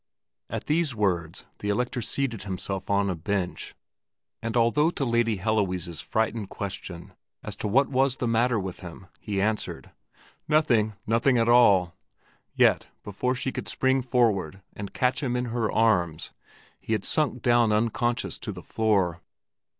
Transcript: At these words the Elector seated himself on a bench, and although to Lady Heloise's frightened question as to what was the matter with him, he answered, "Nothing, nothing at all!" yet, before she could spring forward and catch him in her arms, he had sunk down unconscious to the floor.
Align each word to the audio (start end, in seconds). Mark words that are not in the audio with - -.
At 0.49 0.65
these 0.65 0.95
words 0.95 1.45
the 1.59 1.69
Elector 1.69 2.01
seated 2.01 2.41
himself 2.41 2.89
on 2.89 3.07
a 3.07 3.13
bench, 3.13 3.75
and 4.41 4.57
although 4.57 4.89
to 4.89 5.05
Lady 5.05 5.35
Heloise's 5.35 6.01
frightened 6.01 6.49
question 6.49 7.13
as 7.43 7.55
to 7.57 7.67
what 7.67 7.87
was 7.87 8.15
the 8.15 8.27
matter 8.27 8.59
with 8.59 8.79
him, 8.79 9.09
he 9.19 9.39
answered, 9.39 9.91
"Nothing, 10.47 10.93
nothing 11.05 11.37
at 11.37 11.47
all!" 11.47 11.93
yet, 12.55 12.87
before 13.03 13.35
she 13.35 13.51
could 13.51 13.67
spring 13.67 14.01
forward 14.01 14.63
and 14.75 14.91
catch 14.91 15.21
him 15.21 15.35
in 15.35 15.45
her 15.53 15.71
arms, 15.71 16.31
he 16.79 16.93
had 16.93 17.05
sunk 17.05 17.43
down 17.43 17.71
unconscious 17.71 18.39
to 18.39 18.51
the 18.51 18.63
floor. 18.63 19.21